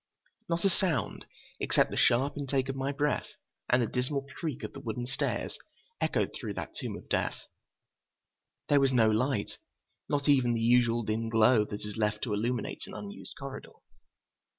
Not 0.49 0.65
a 0.65 0.69
sound, 0.71 1.27
except 1.59 1.91
the 1.91 1.95
sharp 1.95 2.35
intake 2.35 2.69
of 2.69 2.75
my 2.75 2.91
breath 2.91 3.33
and 3.69 3.83
the 3.83 3.85
dismal 3.85 4.25
creak 4.39 4.63
of 4.63 4.73
the 4.73 4.79
wooden 4.79 5.05
stairs, 5.05 5.59
echoed 6.01 6.31
through 6.33 6.55
that 6.55 6.73
tomb 6.75 6.95
of 6.97 7.07
death. 7.07 7.41
There 8.67 8.79
was 8.79 8.91
no 8.91 9.11
light, 9.11 9.59
not 10.09 10.27
even 10.27 10.55
the 10.55 10.59
usual 10.61 11.03
dim 11.03 11.29
glow 11.29 11.65
that 11.65 11.85
is 11.85 11.97
left 11.97 12.23
to 12.23 12.33
illuminate 12.33 12.87
an 12.87 12.95
unused 12.95 13.35
corridor. 13.37 13.73